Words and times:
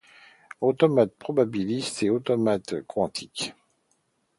Automates 0.61 1.13
probabilistes 1.19 2.01
et 2.01 2.05
les 2.07 2.09
Automates 2.09 2.81
quantiques. 2.87 3.53